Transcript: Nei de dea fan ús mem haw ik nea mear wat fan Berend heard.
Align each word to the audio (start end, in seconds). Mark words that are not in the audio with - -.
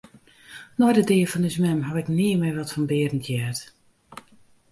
Nei 0.77 0.93
de 0.95 1.03
dea 1.09 1.27
fan 1.31 1.47
ús 1.49 1.57
mem 1.63 1.79
haw 1.87 1.97
ik 2.01 2.07
nea 2.17 2.39
mear 2.39 2.57
wat 2.57 2.73
fan 2.73 2.89
Berend 2.89 3.25
heard. 3.29 3.59